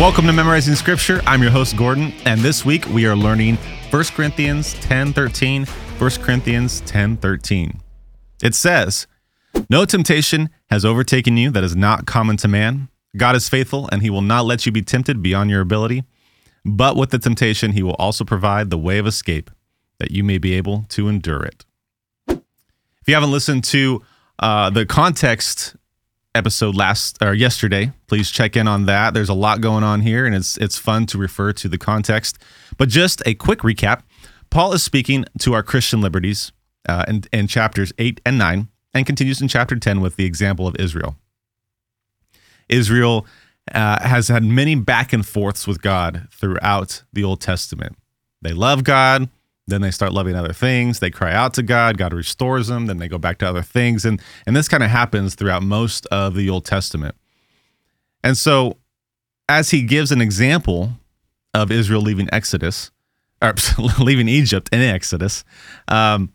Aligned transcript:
Welcome 0.00 0.24
to 0.28 0.32
Memorizing 0.32 0.76
Scripture. 0.76 1.20
I'm 1.26 1.42
your 1.42 1.50
host, 1.50 1.76
Gordon, 1.76 2.14
and 2.24 2.40
this 2.40 2.64
week 2.64 2.86
we 2.86 3.04
are 3.04 3.14
learning 3.14 3.56
1 3.90 4.04
Corinthians 4.14 4.72
10 4.80 5.12
13. 5.12 5.66
1 5.66 6.10
Corinthians 6.22 6.80
10 6.86 7.18
13. 7.18 7.82
It 8.42 8.54
says, 8.54 9.06
No 9.68 9.84
temptation 9.84 10.48
has 10.70 10.86
overtaken 10.86 11.36
you 11.36 11.50
that 11.50 11.62
is 11.62 11.76
not 11.76 12.06
common 12.06 12.38
to 12.38 12.48
man. 12.48 12.88
God 13.14 13.36
is 13.36 13.50
faithful, 13.50 13.90
and 13.92 14.00
he 14.00 14.08
will 14.08 14.22
not 14.22 14.46
let 14.46 14.64
you 14.64 14.72
be 14.72 14.80
tempted 14.80 15.20
beyond 15.20 15.50
your 15.50 15.60
ability. 15.60 16.04
But 16.64 16.96
with 16.96 17.10
the 17.10 17.18
temptation, 17.18 17.72
he 17.72 17.82
will 17.82 17.96
also 17.96 18.24
provide 18.24 18.70
the 18.70 18.78
way 18.78 18.96
of 18.96 19.06
escape 19.06 19.50
that 19.98 20.12
you 20.12 20.24
may 20.24 20.38
be 20.38 20.54
able 20.54 20.86
to 20.88 21.08
endure 21.08 21.42
it. 21.42 21.66
If 22.26 23.06
you 23.06 23.12
haven't 23.12 23.32
listened 23.32 23.64
to 23.64 24.02
uh, 24.38 24.70
the 24.70 24.86
context 24.86 25.76
episode 26.34 26.74
last 26.74 27.18
or 27.22 27.34
yesterday. 27.34 27.92
Please 28.06 28.30
check 28.30 28.56
in 28.56 28.68
on 28.68 28.86
that. 28.86 29.14
There's 29.14 29.28
a 29.28 29.34
lot 29.34 29.60
going 29.60 29.84
on 29.84 30.00
here, 30.00 30.26
and 30.26 30.34
it's 30.34 30.56
it's 30.58 30.78
fun 30.78 31.06
to 31.06 31.18
refer 31.18 31.52
to 31.54 31.68
the 31.68 31.78
context. 31.78 32.38
But 32.76 32.88
just 32.88 33.22
a 33.26 33.34
quick 33.34 33.60
recap: 33.60 34.02
Paul 34.50 34.72
is 34.72 34.82
speaking 34.82 35.24
to 35.40 35.54
our 35.54 35.62
Christian 35.62 36.00
liberties 36.00 36.52
uh, 36.88 37.04
in, 37.08 37.24
in 37.32 37.46
chapters 37.46 37.92
eight 37.98 38.20
and 38.24 38.38
nine, 38.38 38.68
and 38.94 39.06
continues 39.06 39.40
in 39.40 39.48
chapter 39.48 39.76
ten 39.76 40.00
with 40.00 40.16
the 40.16 40.24
example 40.24 40.66
of 40.66 40.76
Israel. 40.76 41.16
Israel 42.68 43.26
uh, 43.74 44.06
has 44.06 44.28
had 44.28 44.44
many 44.44 44.74
back 44.74 45.12
and 45.12 45.26
forths 45.26 45.66
with 45.66 45.82
God 45.82 46.28
throughout 46.32 47.02
the 47.12 47.24
Old 47.24 47.40
Testament. 47.40 47.96
They 48.42 48.52
love 48.52 48.84
God, 48.84 49.28
then 49.70 49.80
they 49.80 49.90
start 49.90 50.12
loving 50.12 50.34
other 50.34 50.52
things. 50.52 50.98
They 50.98 51.10
cry 51.10 51.32
out 51.32 51.54
to 51.54 51.62
God. 51.62 51.98
God 51.98 52.12
restores 52.12 52.68
them. 52.68 52.86
Then 52.86 52.98
they 52.98 53.08
go 53.08 53.18
back 53.18 53.38
to 53.38 53.48
other 53.48 53.62
things. 53.62 54.04
And, 54.04 54.20
and 54.46 54.56
this 54.56 54.68
kind 54.68 54.82
of 54.82 54.90
happens 54.90 55.34
throughout 55.34 55.62
most 55.62 56.06
of 56.06 56.34
the 56.34 56.50
Old 56.50 56.64
Testament. 56.64 57.14
And 58.22 58.36
so, 58.36 58.78
as 59.48 59.70
he 59.70 59.82
gives 59.82 60.12
an 60.12 60.20
example 60.20 60.92
of 61.54 61.70
Israel 61.70 62.02
leaving 62.02 62.28
Exodus, 62.32 62.90
or 63.42 63.54
leaving 63.98 64.28
Egypt 64.28 64.68
in 64.72 64.80
Exodus, 64.80 65.44
um, 65.88 66.32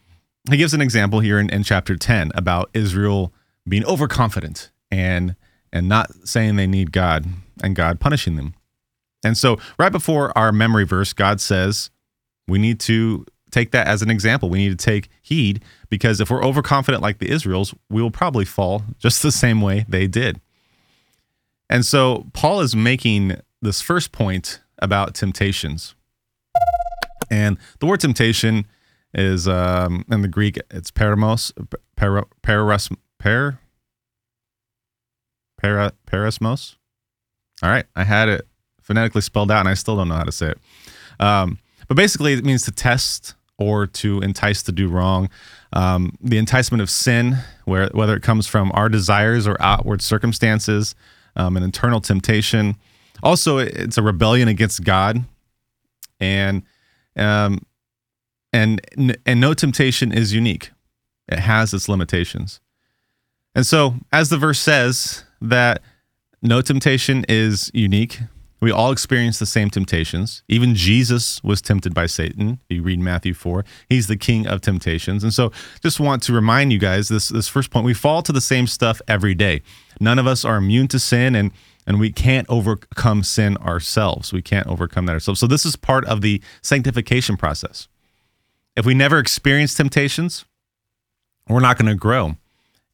he 0.50 0.58
gives 0.58 0.74
an 0.74 0.82
example 0.82 1.20
here 1.20 1.40
in, 1.40 1.50
in 1.50 1.64
chapter 1.64 1.96
10 1.96 2.32
about 2.36 2.70
Israel 2.74 3.34
being 3.68 3.86
overconfident 3.86 4.72
and 4.92 5.36
and 5.74 5.90
not 5.90 6.10
saying 6.26 6.56
they 6.56 6.68
need 6.68 6.92
God 6.94 7.26
and 7.62 7.76
God 7.76 8.00
punishing 8.00 8.36
them. 8.36 8.54
And 9.26 9.38
so, 9.38 9.58
right 9.78 9.92
before 9.92 10.36
our 10.38 10.52
memory 10.52 10.86
verse, 10.86 11.12
God 11.12 11.42
says, 11.42 11.90
we 12.48 12.58
need 12.58 12.80
to 12.82 13.26
take 13.52 13.72
that 13.72 13.88
as 13.88 14.02
an 14.02 14.10
example. 14.10 14.50
We 14.50 14.58
need 14.58 14.78
to 14.78 14.86
take 14.86 15.10
heed 15.22 15.64
because 15.90 16.20
if 16.20 16.30
we're 16.30 16.44
overconfident 16.44 17.02
like 17.02 17.20
the 17.20 17.30
Israels, 17.30 17.74
we 17.90 18.02
will 18.02 18.12
probably 18.12 18.46
fall 18.46 18.84
just 19.00 19.24
the 19.24 19.32
same 19.32 19.62
way 19.62 19.86
they 19.88 20.08
did. 20.08 20.42
And 21.70 21.86
so 21.86 22.28
Paul 22.34 22.62
is 22.62 22.76
making 22.76 23.40
this 23.62 23.82
first 23.82 24.12
point 24.12 24.60
about 24.80 25.16
temptations. 25.16 25.96
And 27.32 27.58
the 27.80 27.86
word 27.86 28.02
temptation 28.02 28.68
is 29.14 29.48
um, 29.48 30.06
in 30.12 30.22
the 30.22 30.28
Greek, 30.28 30.60
it's 30.70 30.92
paramos, 30.92 31.52
para, 31.96 32.26
paras, 32.44 32.90
par, 33.18 33.60
para, 35.58 35.94
parasmos. 36.06 36.76
All 37.64 37.70
right, 37.70 37.86
I 37.96 38.04
had 38.04 38.30
it 38.30 38.48
phonetically 38.82 39.22
spelled 39.22 39.50
out 39.50 39.62
and 39.62 39.70
I 39.70 39.74
still 39.74 39.96
don't 39.96 40.10
know 40.10 40.16
how 40.16 40.24
to 40.24 40.32
say 40.32 40.52
it. 40.52 40.60
Um, 41.20 41.58
but 41.88 41.98
basically, 41.98 42.34
it 42.34 42.46
means 42.46 42.64
to 42.64 42.72
test 42.72 43.36
or 43.58 43.88
to 43.88 44.20
entice 44.20 44.62
to 44.64 44.72
do 44.72 44.88
wrong. 44.88 45.30
Um, 45.74 46.14
the 46.22 46.38
enticement 46.38 46.82
of 46.82 46.90
sin, 46.90 47.38
where 47.66 47.90
whether 47.94 48.16
it 48.16 48.24
comes 48.24 48.48
from 48.48 48.72
our 48.74 48.90
desires 48.90 49.48
or 49.48 49.58
outward 49.62 50.02
circumstances, 50.02 50.96
um, 51.36 51.58
an 51.58 51.64
internal 51.64 52.02
temptation. 52.02 52.76
Also, 53.24 53.58
it's 53.58 53.98
a 53.98 54.04
rebellion 54.04 54.48
against 54.48 54.84
God, 54.84 55.24
and 56.20 56.64
um, 57.16 57.60
and 58.52 58.82
and 59.26 59.42
no 59.42 59.54
temptation 59.54 60.12
is 60.12 60.34
unique. 60.34 60.72
It 61.28 61.40
has 61.40 61.74
its 61.74 61.90
limitations. 61.90 62.60
And 63.56 63.66
so, 63.66 63.96
as 64.12 64.30
the 64.30 64.38
verse 64.38 64.60
says, 64.60 65.24
that 65.42 65.82
no 66.42 66.62
temptation 66.62 67.26
is 67.30 67.72
unique. 67.74 68.20
We 68.66 68.72
all 68.72 68.92
experience 68.92 69.38
the 69.38 69.46
same 69.46 69.70
temptations. 69.70 70.42
Even 70.48 70.74
Jesus 70.74 71.40
was 71.44 71.62
tempted 71.62 71.94
by 71.94 72.08
Satan. 72.08 72.60
You 72.68 72.82
read 72.82 73.00
Matthew 73.00 73.36
4. 73.36 73.64
He's 73.90 74.08
the 74.08 74.18
king 74.18 74.48
of 74.48 74.60
temptations. 74.62 75.24
And 75.24 75.32
so 75.32 75.52
just 75.84 76.00
want 76.00 76.24
to 76.24 76.34
remind 76.34 76.74
you 76.74 76.80
guys 76.80 77.08
this 77.08 77.30
this 77.30 77.48
first 77.48 77.70
point. 77.70 77.86
We 77.86 77.94
fall 77.94 78.24
to 78.24 78.32
the 78.32 78.42
same 78.42 78.66
stuff 78.66 79.04
every 79.08 79.36
day. 79.36 79.62
None 80.00 80.18
of 80.18 80.26
us 80.26 80.44
are 80.44 80.58
immune 80.58 80.88
to 80.88 81.00
sin 81.00 81.36
and 81.36 81.52
and 81.86 82.00
we 82.00 82.12
can't 82.12 82.50
overcome 82.50 83.22
sin 83.22 83.56
ourselves. 83.58 84.34
We 84.34 84.42
can't 84.42 84.66
overcome 84.66 85.06
that 85.06 85.14
ourselves. 85.14 85.40
So 85.40 85.46
this 85.46 85.64
is 85.64 85.76
part 85.76 86.04
of 86.06 86.22
the 86.22 86.42
sanctification 86.64 87.38
process. 87.38 87.88
If 88.76 88.84
we 88.84 88.96
never 88.96 89.20
experience 89.20 89.76
temptations, 89.76 90.44
we're 91.48 91.60
not 91.60 91.78
going 91.78 91.90
to 91.90 91.94
grow. 91.94 92.38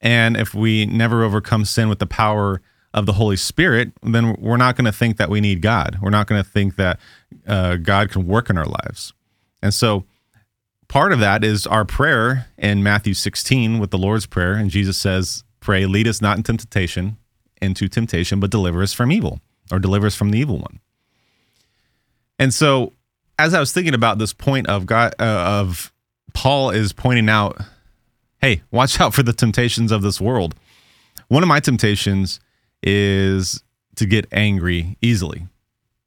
And 0.02 0.36
if 0.36 0.54
we 0.54 0.86
never 0.86 1.24
overcome 1.24 1.64
sin 1.64 1.88
with 1.88 2.00
the 2.00 2.08
power 2.08 2.62
of 2.94 3.06
the 3.06 3.14
Holy 3.14 3.38
Spirit, 3.38 3.92
then 4.04 4.36
we're 4.40 4.58
not 4.58 4.76
going 4.76 4.86
to 4.86 4.92
think 4.92 5.18
that 5.18 5.30
we 5.30 5.40
need 5.40 5.62
God. 5.62 5.98
We're 6.02 6.10
not 6.10 6.28
going 6.28 6.44
to 6.44 6.50
think 6.50 6.76
that 6.76 7.00
uh, 7.48 7.78
God 7.78 8.10
can 8.10 8.28
work 8.28 8.50
in 8.50 8.58
our 8.58 8.66
lives. 8.66 9.14
And 9.62 9.74
so 9.74 10.06
part 10.88 11.14
of 11.14 11.20
that 11.20 11.44
is 11.44 11.66
our 11.66 11.86
prayer 11.86 12.48
in 12.58 12.84
Matthew 12.84 13.14
16 13.14 13.80
with 13.80 13.92
the 13.92 13.98
Lord's 13.98 14.26
Prayer. 14.26 14.54
And 14.54 14.70
Jesus 14.70 14.98
says, 14.98 15.44
Pray, 15.62 15.86
lead 15.86 16.08
us 16.08 16.22
not 16.22 16.38
into 16.38 16.54
temptation, 16.54 17.18
into 17.62 17.88
temptation, 17.88 18.40
but 18.40 18.50
deliver 18.50 18.82
us 18.82 18.94
from 18.94 19.12
evil 19.12 19.40
or 19.72 19.80
deliver 19.80 20.08
us 20.08 20.16
from 20.16 20.32
the 20.32 20.40
evil 20.40 20.58
one. 20.58 20.80
And 22.40 22.54
so 22.54 22.94
as 23.38 23.54
I 23.54 23.60
was 23.60 23.72
thinking 23.72 23.94
about 23.94 24.18
this 24.18 24.34
point 24.34 24.68
of 24.68 24.86
God, 24.86 25.16
uh, 25.20 25.24
of 25.24 25.94
Paul 26.34 26.72
is 26.72 26.94
pointing 26.94 27.30
out, 27.30 27.60
hey, 28.42 28.64
watch 28.72 29.00
out 29.00 29.14
for 29.14 29.24
the 29.24 29.34
temptations 29.34 29.92
of 29.92 30.02
this 30.02 30.20
world. 30.20 30.56
One 31.28 31.44
of 31.44 31.48
my 31.48 31.60
temptations 31.60 32.40
is 32.84 33.64
to 33.96 34.06
get 34.06 34.26
angry 34.32 34.98
easily. 35.02 35.48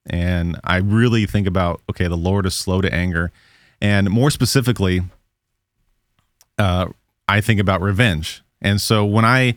And 0.07 0.61
I 0.65 0.77
really 0.77 1.27
think 1.27 1.47
about, 1.47 1.81
okay, 1.91 2.09
the 2.09 2.17
Lord 2.17 2.47
is 2.47 2.55
slow 2.55 2.81
to 2.81 2.93
anger. 2.93 3.33
And 3.81 4.11
more 4.11 4.31
specifically, 4.31 5.03
uh, 6.59 6.89
I 7.29 7.41
think 7.41 7.61
about 7.61 7.81
revenge. 7.81 8.43
And 8.61 8.81
so 8.81 9.05
when 9.05 9.25
I 9.25 9.57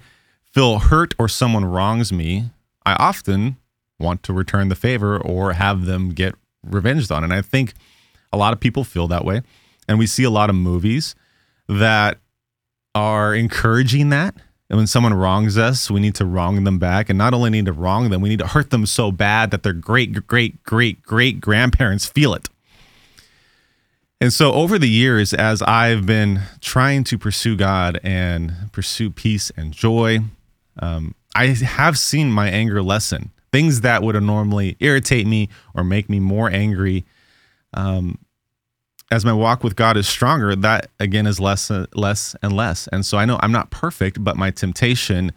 feel 0.51 0.79
hurt 0.79 1.13
or 1.19 1.28
someone 1.28 1.66
wrongs 1.66 2.11
me, 2.11 2.50
I 2.85 2.95
often 2.95 3.57
want 3.99 4.23
to 4.23 4.34
return 4.34 4.69
the 4.69 4.75
favor 4.75 5.19
or 5.19 5.53
have 5.53 5.85
them 5.85 6.09
get 6.09 6.35
revenged 6.63 7.11
on. 7.11 7.23
And 7.23 7.34
I 7.34 7.41
think 7.41 7.73
a 8.31 8.38
lot 8.38 8.53
of 8.53 8.59
people 8.59 8.84
feel 8.84 9.07
that 9.07 9.25
way. 9.25 9.41
And 9.88 9.99
we 9.99 10.07
see 10.07 10.23
a 10.23 10.29
lot 10.29 10.49
of 10.49 10.55
movies 10.55 11.16
that 11.67 12.19
are 12.95 13.34
encouraging 13.34 14.09
that 14.09 14.35
and 14.69 14.78
when 14.78 14.88
someone 14.88 15.13
wrongs 15.13 15.57
us, 15.57 15.89
we 15.89 16.01
need 16.01 16.16
to 16.16 16.25
wrong 16.25 16.63
them 16.63 16.78
back. 16.78 17.09
And 17.09 17.17
not 17.17 17.33
only 17.33 17.50
need 17.50 17.66
to 17.67 17.73
wrong 17.73 18.09
them, 18.09 18.22
we 18.22 18.29
need 18.29 18.39
to 18.39 18.47
hurt 18.47 18.69
them 18.69 18.85
so 18.85 19.11
bad 19.11 19.51
that 19.51 19.63
their 19.63 19.73
great, 19.73 20.28
great, 20.28 20.61
great, 20.63 21.01
great 21.03 21.39
grandparents 21.39 22.05
feel 22.05 22.33
it. 22.33 22.50
And 24.19 24.33
so, 24.33 24.51
over 24.53 24.79
the 24.79 24.89
years, 24.89 25.33
as 25.33 25.61
I've 25.61 26.05
been 26.05 26.41
trying 26.59 27.03
to 27.05 27.19
pursue 27.19 27.55
God 27.55 28.00
and 28.03 28.51
pursue 28.72 29.11
peace 29.11 29.51
and 29.55 29.72
joy, 29.72 30.19
um, 30.79 31.13
I 31.35 31.47
have 31.47 31.99
seen 31.99 32.31
my 32.31 32.49
anger 32.49 32.81
lessen. 32.81 33.31
Things 33.51 33.81
that 33.81 34.01
would 34.01 34.22
normally 34.22 34.75
irritate 34.79 35.28
me 35.28 35.49
or 35.75 35.84
make 35.84 36.09
me 36.09 36.19
more 36.19 36.49
angry 36.49 37.05
um, 37.75 38.17
as 39.12 39.23
my 39.23 39.34
walk 39.34 39.63
with 39.63 39.75
God 39.75 39.95
is 39.97 40.07
stronger, 40.07 40.56
that 40.56 40.90
again 41.00 41.25
is 41.28 41.40
less, 41.40 41.72
uh, 41.72 41.85
less 41.94 42.35
and 42.41 42.53
less. 42.53 42.88
And 42.91 43.06
so 43.06 43.18
I 43.18 43.25
know 43.25 43.40
I'm 43.41 43.51
not 43.51 43.69
perfect, 43.69 44.23
but 44.23 44.35
my 44.35 44.52
temptation 44.52 45.32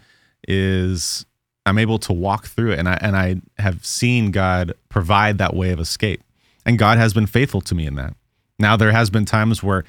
is 0.47 1.25
I'm 1.65 1.77
able 1.77 1.99
to 1.99 2.13
walk 2.13 2.47
through 2.47 2.71
it, 2.71 2.79
and 2.79 2.89
I 2.89 2.97
and 3.01 3.15
I 3.15 3.41
have 3.59 3.85
seen 3.85 4.31
God 4.31 4.73
provide 4.89 5.37
that 5.37 5.55
way 5.55 5.71
of 5.71 5.79
escape, 5.79 6.21
and 6.65 6.77
God 6.77 6.97
has 6.97 7.13
been 7.13 7.27
faithful 7.27 7.61
to 7.61 7.75
me 7.75 7.85
in 7.85 7.95
that. 7.95 8.15
Now 8.59 8.75
there 8.75 8.91
has 8.91 9.09
been 9.09 9.25
times 9.25 9.63
where 9.63 9.83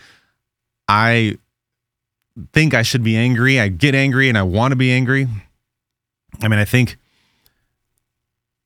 I 0.89 1.39
think 2.53 2.75
I 2.75 2.83
should 2.83 3.03
be 3.03 3.17
angry, 3.17 3.59
I 3.59 3.69
get 3.69 3.95
angry, 3.95 4.29
and 4.29 4.37
I 4.37 4.43
want 4.43 4.73
to 4.73 4.77
be 4.77 4.93
angry. 4.93 5.29
I 6.41 6.49
mean, 6.49 6.59
I 6.59 6.65
think 6.65 6.97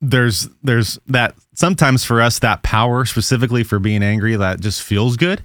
there's 0.00 0.48
there's 0.62 0.98
that 1.06 1.34
sometimes 1.56 2.04
for 2.04 2.20
us 2.20 2.38
that 2.38 2.62
power 2.62 3.04
specifically 3.06 3.64
for 3.64 3.78
being 3.78 4.02
angry 4.02 4.36
that 4.36 4.60
just 4.60 4.82
feels 4.82 5.16
good. 5.16 5.42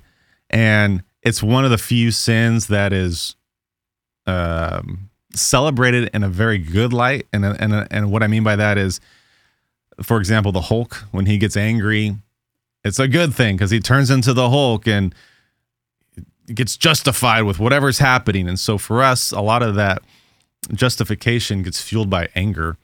And 0.49 1.03
it's 1.23 1.41
one 1.41 1.63
of 1.65 1.71
the 1.71 1.77
few 1.77 2.11
sins 2.11 2.67
that 2.67 2.91
is 2.93 3.35
um, 4.27 5.09
celebrated 5.33 6.09
in 6.13 6.23
a 6.23 6.29
very 6.29 6.57
good 6.59 6.93
light. 6.93 7.25
And 7.33 7.45
and 7.45 7.87
and 7.89 8.11
what 8.11 8.21
I 8.21 8.27
mean 8.27 8.43
by 8.43 8.57
that 8.57 8.77
is 8.77 8.99
for 10.03 10.17
example 10.17 10.51
the 10.51 10.61
Hulk 10.61 10.95
when 11.11 11.25
he 11.25 11.37
gets 11.37 11.55
angry 11.55 12.15
it's 12.83 12.97
a 12.97 13.07
good 13.07 13.33
thing 13.35 13.57
cuz 13.59 13.69
he 13.69 13.79
turns 13.79 14.09
into 14.09 14.33
the 14.33 14.49
Hulk 14.49 14.87
and 14.87 15.13
gets 16.53 16.75
justified 16.75 17.43
with 17.43 17.59
whatever's 17.59 17.99
happening. 17.99 18.49
And 18.49 18.59
so 18.59 18.77
for 18.77 19.01
us 19.01 19.31
a 19.31 19.41
lot 19.41 19.63
of 19.63 19.75
that 19.75 20.01
justification 20.73 21.61
gets 21.61 21.81
fueled 21.81 22.09
by 22.09 22.27
anger. 22.35 22.77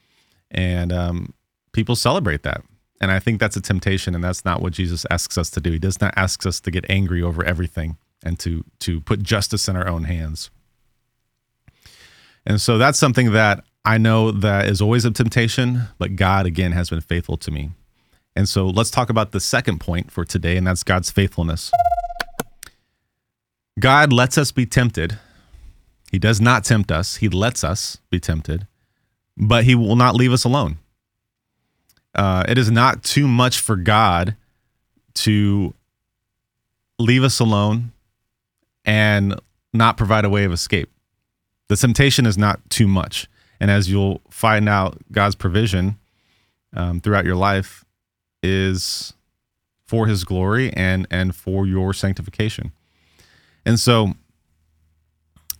And 0.51 0.93
um, 0.93 1.33
people 1.73 1.95
celebrate 1.95 2.43
that. 2.43 2.61
And 2.99 3.11
I 3.11 3.19
think 3.19 3.39
that's 3.39 3.55
a 3.55 3.61
temptation, 3.61 4.15
and 4.15 4.23
that's 4.23 4.43
not 4.43 4.61
what 4.61 4.73
Jesus 4.73 5.05
asks 5.11 5.37
us 5.37 5.49
to 5.51 5.61
do. 5.61 5.71
He 5.71 5.79
does 5.79 6.01
not 6.01 6.13
ask 6.15 6.45
us 6.45 6.59
to 6.61 6.71
get 6.71 6.85
angry 6.89 7.21
over 7.21 7.43
everything 7.43 7.97
and 8.23 8.39
to 8.39 8.63
to 8.79 9.01
put 9.01 9.21
justice 9.21 9.67
in 9.67 9.75
our 9.75 9.87
own 9.87 10.05
hands. 10.05 10.49
And 12.45 12.59
so 12.59 12.77
that's 12.77 12.97
something 12.97 13.33
that 13.33 13.63
I 13.85 13.97
know 13.97 14.31
that 14.31 14.67
is 14.67 14.81
always 14.81 15.05
a 15.05 15.11
temptation, 15.11 15.83
but 15.97 16.15
God 16.15 16.45
again 16.45 16.71
has 16.71 16.89
been 16.89 17.01
faithful 17.01 17.37
to 17.37 17.51
me. 17.51 17.71
And 18.35 18.47
so 18.47 18.67
let's 18.67 18.91
talk 18.91 19.09
about 19.09 19.31
the 19.31 19.39
second 19.39 19.79
point 19.79 20.11
for 20.11 20.23
today, 20.23 20.57
and 20.57 20.65
that's 20.65 20.83
God's 20.83 21.11
faithfulness. 21.11 21.71
God 23.79 24.11
lets 24.11 24.37
us 24.37 24.51
be 24.51 24.65
tempted. 24.65 25.19
He 26.11 26.19
does 26.19 26.39
not 26.39 26.63
tempt 26.63 26.91
us, 26.91 27.17
He 27.17 27.29
lets 27.29 27.63
us 27.63 27.97
be 28.09 28.19
tempted, 28.19 28.67
but 29.35 29.65
He 29.65 29.75
will 29.75 29.95
not 29.95 30.15
leave 30.15 30.31
us 30.31 30.43
alone. 30.43 30.77
Uh, 32.17 32.43
it 32.47 32.57
is 32.57 32.71
not 32.71 33.03
too 33.03 33.27
much 33.27 33.59
for 33.59 33.75
God 33.75 34.35
to 35.13 35.73
leave 36.99 37.23
us 37.23 37.39
alone 37.39 37.91
and 38.85 39.39
not 39.73 39.97
provide 39.97 40.25
a 40.25 40.29
way 40.29 40.43
of 40.43 40.51
escape. 40.51 40.89
The 41.67 41.75
temptation 41.75 42.25
is 42.25 42.37
not 42.37 42.59
too 42.69 42.87
much. 42.87 43.27
And 43.59 43.69
as 43.69 43.89
you'll 43.89 44.21
find 44.29 44.67
out, 44.67 44.97
God's 45.11 45.35
provision 45.35 45.97
um, 46.73 46.99
throughout 46.99 47.25
your 47.25 47.35
life 47.35 47.85
is 48.41 49.13
for 49.85 50.07
his 50.07 50.23
glory 50.23 50.71
and 50.73 51.07
and 51.09 51.35
for 51.35 51.65
your 51.65 51.93
sanctification. 51.93 52.71
And 53.65 53.79
so 53.79 54.13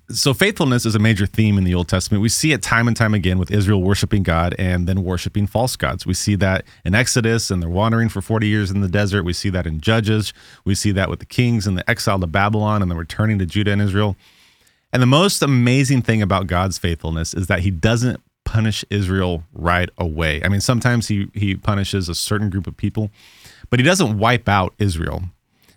so 0.10 0.34
faithfulness 0.34 0.86
is 0.86 0.96
a 0.96 1.00
major 1.00 1.26
theme 1.26 1.58
in 1.58 1.66
the 1.66 1.76
Old 1.76 1.90
Testament. 1.90 2.22
We 2.22 2.30
see 2.30 2.54
it 2.54 2.62
time 2.62 2.88
and 2.88 2.96
time 2.96 3.14
again 3.14 3.38
with 3.38 3.52
Israel 3.52 3.82
worshiping 3.82 4.24
God 4.24 4.56
and 4.58 4.88
then 4.88 5.04
worshiping 5.04 5.48
false 5.48 5.76
gods. 5.76 6.06
We 6.06 6.14
see 6.14 6.36
that 6.36 6.66
in 6.86 6.96
Exodus 6.96 7.52
and 7.52 7.62
they're 7.62 7.70
wandering 7.70 8.08
for 8.08 8.22
40 8.22 8.48
years 8.48 8.72
in 8.72 8.80
the 8.80 8.88
desert. 8.88 9.24
We 9.24 9.34
see 9.34 9.50
that 9.50 9.68
in 9.68 9.82
Judges. 9.82 10.34
We 10.64 10.76
see 10.76 10.92
that 10.92 11.10
with 11.10 11.20
the 11.20 11.26
kings 11.26 11.68
and 11.68 11.78
the 11.78 11.90
exile 11.90 12.20
to 12.20 12.28
Babylon 12.28 12.82
and 12.82 12.90
the 12.90 12.96
returning 12.96 13.38
to 13.40 13.46
Judah 13.46 13.72
and 13.72 13.82
Israel. 13.82 14.16
And 14.94 15.02
the 15.02 15.08
most 15.08 15.42
amazing 15.42 16.04
thing 16.04 16.22
about 16.22 16.48
God's 16.48 16.78
faithfulness 16.78 17.34
is 17.34 17.48
that 17.48 17.60
he 17.60 17.72
doesn't 17.72 18.22
punish 18.46 18.86
Israel 18.90 19.44
right 19.54 19.90
away. 19.98 20.42
I 20.42 20.48
mean, 20.48 20.62
sometimes 20.62 21.10
he 21.10 21.28
he 21.34 21.56
punishes 21.56 22.08
a 22.08 22.16
certain 22.16 22.50
group 22.50 22.66
of 22.66 22.78
people, 22.78 23.12
but 23.70 23.78
he 23.80 23.84
doesn't 23.84 24.18
wipe 24.18 24.48
out 24.48 24.74
Israel. 24.80 25.24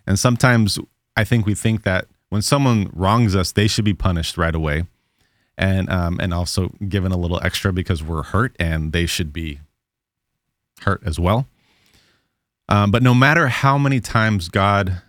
And 0.07 0.21
sometimes 0.21 0.79
I 1.17 1.25
think 1.25 1.47
we 1.47 1.57
think 1.57 1.83
that 1.83 2.07
when 2.31 2.43
someone 2.43 2.91
wrongs 2.95 3.37
us, 3.37 3.53
they 3.53 3.67
should 3.67 3.85
be 3.85 3.93
punished 3.93 4.39
right 4.39 4.55
away, 4.55 4.85
and 5.59 5.91
um, 5.91 6.19
and 6.21 6.33
also 6.33 6.73
given 6.89 7.13
a 7.13 7.17
little 7.17 7.41
extra 7.43 7.73
because 7.73 8.03
we're 8.03 8.23
hurt, 8.23 8.57
and 8.59 8.93
they 8.93 9.05
should 9.05 9.33
be 9.33 9.61
hurt 10.83 11.03
as 11.05 11.21
well. 11.21 11.47
Um, 12.69 12.91
but 12.91 13.03
no 13.03 13.15
matter 13.15 13.49
how 13.49 13.77
many 13.77 14.01
times 14.01 14.49
God, 14.49 15.03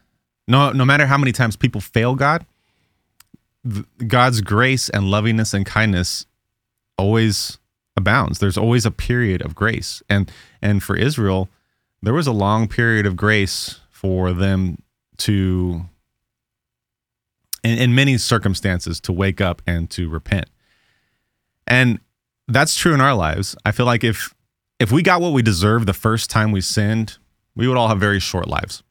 no 0.47 0.71
no 0.71 0.83
matter 0.83 1.06
how 1.06 1.18
many 1.18 1.31
times 1.31 1.56
people 1.56 1.79
fail 1.79 2.15
God, 2.15 2.45
God's 4.06 4.41
grace 4.41 4.89
and 4.89 5.06
lovingness 5.06 5.53
and 5.53 5.65
kindness 5.65 6.25
always 6.97 7.59
abounds. 7.95 8.39
There's 8.39 8.57
always 8.57 8.85
a 8.85 8.91
period 8.91 9.44
of 9.44 9.53
grace, 9.53 10.01
and 10.09 10.31
and 10.59 10.81
for 10.81 10.95
Israel, 10.95 11.50
there 12.01 12.15
was 12.15 12.25
a 12.25 12.31
long 12.31 12.68
period 12.68 13.06
of 13.06 13.15
grace 13.15 13.79
for 13.91 14.33
them 14.33 14.81
to 15.18 15.85
in, 17.63 17.78
in 17.78 17.96
many 17.96 18.18
circumstances 18.18 19.00
to 19.02 19.12
wake 19.12 19.42
up 19.42 19.62
and 19.68 19.90
to 19.92 20.10
repent. 20.10 20.50
And 21.68 22.00
that's 22.48 22.75
true 22.75 22.94
in 22.94 23.02
our 23.02 23.13
lives. 23.13 23.56
I 23.66 23.72
feel 23.72 23.86
like 23.86 24.04
if 24.04 24.34
if 24.80 24.92
we 24.92 25.04
got 25.04 25.22
what 25.22 25.34
we 25.34 25.44
deserve 25.44 25.86
the 25.86 25.94
first 25.94 26.30
time 26.30 26.52
we 26.52 26.62
sinned, 26.62 27.18
we 27.56 27.68
would 27.68 27.78
all 27.78 27.88
have 27.88 28.00
very 28.00 28.19
short 28.19 28.48
lives. 28.48 28.81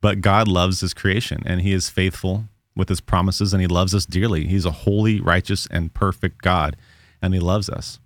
But 0.00 0.20
God 0.20 0.48
loves 0.48 0.80
his 0.80 0.92
creation 0.92 1.42
and 1.46 1.60
he 1.60 1.72
is 1.72 1.88
faithful 1.88 2.48
with 2.74 2.88
his 2.88 3.00
promises 3.00 3.52
and 3.52 3.60
he 3.60 3.68
loves 3.68 3.94
us 3.94 4.04
dearly. 4.04 4.48
He's 4.48 4.64
a 4.64 4.72
holy, 4.72 5.20
righteous, 5.20 5.68
and 5.70 5.94
perfect 5.94 6.42
God 6.42 6.76
and 7.22 7.32
he 7.32 7.38
loves 7.38 7.70
us. 7.70 8.00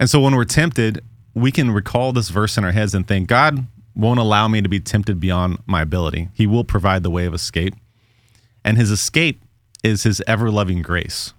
And 0.00 0.08
so 0.08 0.20
when 0.20 0.34
we're 0.34 0.44
tempted, 0.44 1.04
we 1.34 1.52
can 1.52 1.70
recall 1.70 2.12
this 2.12 2.30
verse 2.30 2.56
in 2.56 2.64
our 2.64 2.72
heads 2.72 2.94
and 2.94 3.06
think, 3.06 3.28
God 3.28 3.66
won't 3.94 4.18
allow 4.18 4.48
me 4.48 4.62
to 4.62 4.68
be 4.68 4.80
tempted 4.80 5.20
beyond 5.20 5.58
my 5.66 5.82
ability. 5.82 6.28
He 6.32 6.46
will 6.46 6.64
provide 6.64 7.02
the 7.02 7.10
way 7.10 7.26
of 7.26 7.34
escape. 7.34 7.74
And 8.64 8.76
his 8.76 8.90
escape 8.90 9.42
is 9.82 10.02
his 10.04 10.22
ever 10.26 10.50
loving 10.50 10.82
grace. 10.82 11.34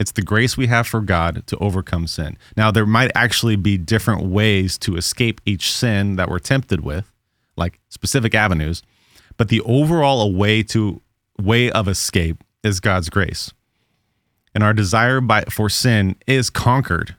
It's 0.00 0.12
the 0.12 0.22
grace 0.22 0.56
we 0.56 0.68
have 0.68 0.86
for 0.86 1.00
God 1.00 1.46
to 1.48 1.56
overcome 1.58 2.06
sin. 2.06 2.38
Now, 2.56 2.70
there 2.70 2.86
might 2.86 3.10
actually 3.14 3.56
be 3.56 3.76
different 3.76 4.24
ways 4.24 4.78
to 4.78 4.96
escape 4.96 5.40
each 5.44 5.72
sin 5.72 6.16
that 6.16 6.28
we're 6.28 6.38
tempted 6.38 6.82
with, 6.82 7.12
like 7.56 7.80
specific 7.88 8.34
avenues, 8.34 8.82
but 9.36 9.48
the 9.48 9.60
overall 9.62 10.32
way 10.32 10.62
to 10.64 11.02
way 11.40 11.70
of 11.70 11.88
escape 11.88 12.44
is 12.62 12.80
God's 12.80 13.08
grace. 13.08 13.52
And 14.54 14.62
our 14.62 14.72
desire 14.72 15.20
by 15.20 15.42
for 15.44 15.68
sin 15.68 16.16
is 16.26 16.50
conquered 16.50 17.16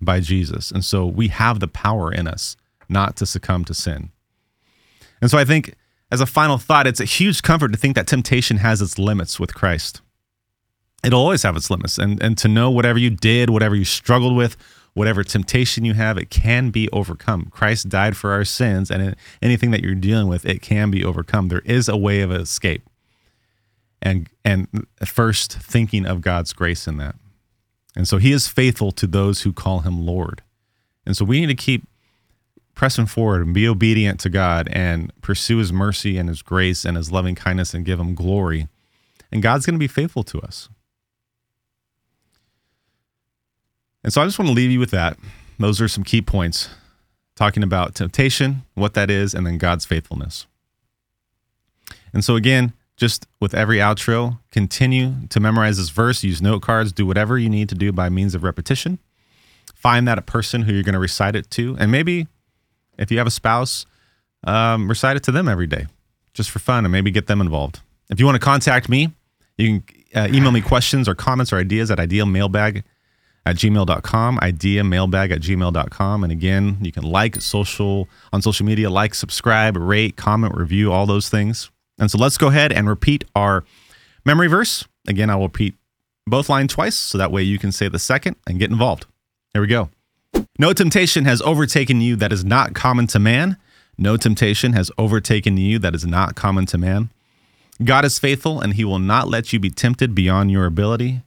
by 0.00 0.20
Jesus. 0.20 0.70
And 0.70 0.84
so 0.84 1.06
we 1.06 1.28
have 1.28 1.60
the 1.60 1.68
power 1.68 2.12
in 2.12 2.26
us 2.26 2.56
not 2.88 3.16
to 3.16 3.26
succumb 3.26 3.64
to 3.66 3.74
sin. 3.74 4.10
And 5.20 5.30
so 5.30 5.38
I 5.38 5.44
think 5.44 5.74
as 6.12 6.20
a 6.20 6.26
final 6.26 6.58
thought, 6.58 6.86
it's 6.86 7.00
a 7.00 7.06
huge 7.06 7.42
comfort 7.42 7.72
to 7.72 7.78
think 7.78 7.96
that 7.96 8.06
temptation 8.06 8.58
has 8.58 8.82
its 8.82 8.98
limits 8.98 9.40
with 9.40 9.54
Christ. 9.54 10.02
It'll 11.02 11.18
always 11.18 11.42
have 11.42 11.56
its 11.56 11.70
limits. 11.70 11.96
And, 11.96 12.22
and 12.22 12.36
to 12.36 12.48
know 12.48 12.70
whatever 12.70 12.98
you 12.98 13.08
did, 13.08 13.48
whatever 13.48 13.74
you 13.74 13.86
struggled 13.86 14.36
with, 14.36 14.58
whatever 14.92 15.24
temptation 15.24 15.86
you 15.86 15.94
have, 15.94 16.18
it 16.18 16.28
can 16.28 16.68
be 16.68 16.86
overcome. 16.90 17.46
Christ 17.50 17.88
died 17.88 18.14
for 18.14 18.30
our 18.32 18.44
sins, 18.44 18.90
and 18.90 19.16
anything 19.40 19.70
that 19.70 19.82
you're 19.82 19.94
dealing 19.94 20.28
with, 20.28 20.44
it 20.44 20.60
can 20.60 20.90
be 20.90 21.02
overcome. 21.02 21.48
There 21.48 21.62
is 21.64 21.88
a 21.88 21.96
way 21.96 22.20
of 22.20 22.30
escape. 22.30 22.82
And, 24.02 24.28
and 24.44 24.68
first, 25.02 25.54
thinking 25.54 26.04
of 26.04 26.20
God's 26.20 26.52
grace 26.52 26.86
in 26.86 26.98
that. 26.98 27.14
And 27.96 28.06
so 28.06 28.18
he 28.18 28.32
is 28.32 28.48
faithful 28.48 28.92
to 28.92 29.06
those 29.06 29.42
who 29.42 29.52
call 29.54 29.80
him 29.80 30.04
Lord. 30.04 30.42
And 31.06 31.16
so 31.16 31.24
we 31.24 31.40
need 31.40 31.46
to 31.46 31.54
keep 31.54 31.84
pressing 32.74 33.06
forward 33.06 33.42
and 33.42 33.54
be 33.54 33.68
obedient 33.68 34.20
to 34.20 34.30
God 34.30 34.68
and 34.72 35.12
pursue 35.20 35.58
his 35.58 35.72
mercy 35.72 36.18
and 36.18 36.28
his 36.28 36.42
grace 36.42 36.84
and 36.84 36.96
his 36.96 37.12
loving 37.12 37.34
kindness 37.34 37.74
and 37.74 37.84
give 37.84 38.00
him 38.00 38.14
glory. 38.14 38.68
And 39.30 39.42
God's 39.42 39.66
going 39.66 39.74
to 39.74 39.78
be 39.78 39.88
faithful 39.88 40.22
to 40.24 40.40
us. 40.40 40.68
And 44.04 44.12
so 44.12 44.20
I 44.20 44.24
just 44.24 44.38
want 44.38 44.48
to 44.48 44.54
leave 44.54 44.70
you 44.70 44.80
with 44.80 44.90
that. 44.90 45.16
Those 45.58 45.80
are 45.80 45.88
some 45.88 46.04
key 46.04 46.22
points 46.22 46.68
talking 47.36 47.62
about 47.62 47.94
temptation, 47.94 48.62
what 48.74 48.94
that 48.94 49.10
is, 49.10 49.34
and 49.34 49.46
then 49.46 49.58
God's 49.58 49.84
faithfulness. 49.84 50.46
And 52.12 52.24
so, 52.24 52.36
again, 52.36 52.72
just 52.96 53.26
with 53.40 53.54
every 53.54 53.78
outro, 53.78 54.38
continue 54.50 55.14
to 55.28 55.40
memorize 55.40 55.78
this 55.78 55.88
verse, 55.88 56.22
use 56.22 56.42
note 56.42 56.62
cards, 56.62 56.92
do 56.92 57.06
whatever 57.06 57.38
you 57.38 57.48
need 57.48 57.68
to 57.68 57.74
do 57.74 57.92
by 57.92 58.08
means 58.08 58.34
of 58.34 58.42
repetition. 58.42 58.98
Find 59.74 60.06
that 60.06 60.18
a 60.18 60.22
person 60.22 60.62
who 60.62 60.72
you're 60.72 60.82
going 60.82 60.92
to 60.92 60.98
recite 60.98 61.34
it 61.34 61.50
to, 61.52 61.76
and 61.78 61.90
maybe 61.90 62.26
if 62.98 63.10
you 63.10 63.18
have 63.18 63.26
a 63.26 63.30
spouse, 63.30 63.86
um, 64.44 64.88
recite 64.88 65.16
it 65.16 65.22
to 65.24 65.32
them 65.32 65.48
every 65.48 65.66
day 65.66 65.86
just 66.34 66.50
for 66.50 66.58
fun 66.58 66.84
and 66.84 66.92
maybe 66.92 67.10
get 67.10 67.26
them 67.26 67.40
involved. 67.40 67.80
If 68.10 68.18
you 68.18 68.26
want 68.26 68.36
to 68.36 68.44
contact 68.44 68.88
me, 68.88 69.12
you 69.56 69.80
can 69.80 70.04
uh, 70.14 70.34
email 70.34 70.50
me 70.50 70.60
questions 70.60 71.08
or 71.08 71.14
comments 71.14 71.52
or 71.52 71.58
ideas 71.58 71.90
at 71.90 71.98
ideamailbag 71.98 72.82
at 73.44 73.56
gmail.com, 73.56 74.38
ideamailbag 74.38 75.32
at 75.32 75.40
gmail.com. 75.40 76.24
And 76.24 76.32
again, 76.32 76.78
you 76.80 76.92
can 76.92 77.02
like 77.02 77.40
social 77.40 78.08
on 78.32 78.40
social 78.40 78.64
media, 78.64 78.88
like, 78.88 79.14
subscribe, 79.14 79.76
rate, 79.76 80.16
comment, 80.16 80.54
review, 80.54 80.92
all 80.92 81.06
those 81.06 81.28
things. 81.28 81.70
And 81.98 82.10
so 82.10 82.18
let's 82.18 82.38
go 82.38 82.48
ahead 82.48 82.72
and 82.72 82.88
repeat 82.88 83.24
our 83.34 83.64
memory 84.24 84.46
verse. 84.46 84.86
Again, 85.08 85.28
I 85.28 85.36
will 85.36 85.48
repeat 85.48 85.74
both 86.26 86.48
lines 86.48 86.72
twice 86.72 86.94
so 86.94 87.18
that 87.18 87.32
way 87.32 87.42
you 87.42 87.58
can 87.58 87.72
say 87.72 87.88
the 87.88 87.98
second 87.98 88.36
and 88.46 88.58
get 88.58 88.70
involved. 88.70 89.06
Here 89.52 89.60
we 89.60 89.68
go. 89.68 89.90
No 90.58 90.72
temptation 90.72 91.24
has 91.24 91.42
overtaken 91.42 92.00
you 92.00 92.14
that 92.16 92.32
is 92.32 92.44
not 92.44 92.74
common 92.74 93.06
to 93.08 93.18
man. 93.18 93.56
No 93.98 94.16
temptation 94.16 94.72
has 94.74 94.90
overtaken 94.96 95.56
you 95.56 95.78
that 95.80 95.94
is 95.94 96.06
not 96.06 96.34
common 96.34 96.66
to 96.66 96.78
man. 96.78 97.10
God 97.82 98.04
is 98.04 98.18
faithful, 98.18 98.60
and 98.60 98.74
he 98.74 98.84
will 98.84 98.98
not 98.98 99.28
let 99.28 99.52
you 99.52 99.58
be 99.58 99.70
tempted 99.70 100.14
beyond 100.14 100.50
your 100.50 100.66
ability. 100.66 101.22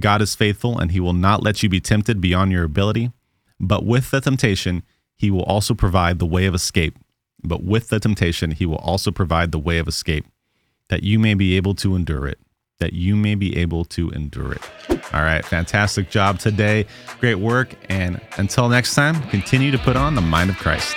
God 0.00 0.22
is 0.22 0.34
faithful, 0.34 0.78
and 0.78 0.90
he 0.90 1.00
will 1.00 1.12
not 1.12 1.42
let 1.42 1.62
you 1.62 1.68
be 1.68 1.80
tempted 1.80 2.20
beyond 2.20 2.50
your 2.50 2.64
ability. 2.64 3.12
But 3.60 3.84
with 3.84 4.10
the 4.10 4.20
temptation, 4.20 4.82
he 5.16 5.30
will 5.30 5.44
also 5.44 5.74
provide 5.74 6.18
the 6.18 6.26
way 6.26 6.46
of 6.46 6.54
escape. 6.54 6.98
But 7.44 7.62
with 7.62 7.88
the 7.88 8.00
temptation, 8.00 8.52
he 8.52 8.66
will 8.66 8.76
also 8.76 9.10
provide 9.10 9.52
the 9.52 9.58
way 9.58 9.78
of 9.78 9.86
escape, 9.86 10.26
that 10.88 11.02
you 11.02 11.18
may 11.18 11.34
be 11.34 11.56
able 11.56 11.74
to 11.76 11.94
endure 11.94 12.26
it. 12.26 12.38
That 12.80 12.94
you 12.94 13.14
may 13.14 13.36
be 13.36 13.56
able 13.56 13.84
to 13.86 14.10
endure 14.10 14.54
it. 14.54 15.01
All 15.12 15.22
right, 15.22 15.44
fantastic 15.44 16.08
job 16.10 16.38
today. 16.38 16.86
Great 17.20 17.36
work. 17.36 17.74
And 17.88 18.20
until 18.38 18.68
next 18.68 18.94
time, 18.94 19.20
continue 19.28 19.70
to 19.70 19.78
put 19.78 19.96
on 19.96 20.14
the 20.14 20.22
mind 20.22 20.50
of 20.50 20.56
Christ. 20.56 20.96